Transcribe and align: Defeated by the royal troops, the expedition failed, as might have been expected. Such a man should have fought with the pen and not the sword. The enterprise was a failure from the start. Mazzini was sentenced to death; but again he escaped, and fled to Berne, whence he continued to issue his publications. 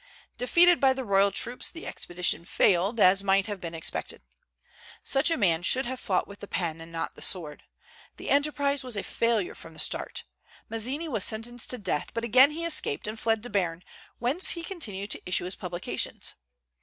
Defeated 0.35 0.79
by 0.81 0.93
the 0.93 1.05
royal 1.05 1.31
troops, 1.31 1.69
the 1.69 1.85
expedition 1.85 2.43
failed, 2.43 2.99
as 2.99 3.23
might 3.23 3.45
have 3.45 3.61
been 3.61 3.75
expected. 3.75 4.23
Such 5.03 5.29
a 5.29 5.37
man 5.37 5.61
should 5.61 5.85
have 5.85 5.99
fought 5.99 6.27
with 6.27 6.39
the 6.39 6.47
pen 6.47 6.81
and 6.81 6.91
not 6.91 7.13
the 7.13 7.21
sword. 7.21 7.61
The 8.17 8.31
enterprise 8.31 8.83
was 8.83 8.97
a 8.97 9.03
failure 9.03 9.53
from 9.53 9.73
the 9.73 9.79
start. 9.79 10.23
Mazzini 10.69 11.07
was 11.07 11.23
sentenced 11.23 11.69
to 11.69 11.77
death; 11.77 12.15
but 12.15 12.23
again 12.23 12.49
he 12.49 12.65
escaped, 12.65 13.05
and 13.05 13.19
fled 13.19 13.43
to 13.43 13.51
Berne, 13.51 13.83
whence 14.17 14.49
he 14.49 14.63
continued 14.63 15.11
to 15.11 15.21
issue 15.27 15.45
his 15.45 15.53
publications. 15.55 16.33